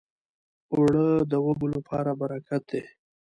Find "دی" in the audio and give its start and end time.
2.71-2.83